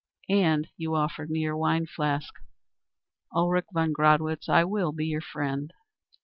[0.29, 2.33] And you offered me your wine flask...
[3.35, 5.71] Ulrich von Gradwitz, I will be your friend."